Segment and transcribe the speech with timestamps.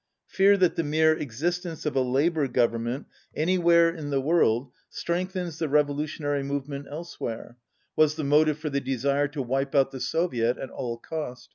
[0.25, 3.05] Fear that the mere exis tence of a Labour Government
[3.35, 7.55] anywhere in the 59 world strengthens the revolutionary movement elsewhere,
[7.95, 11.49] was the motive for the desire to wipe out the Soviet at all cost.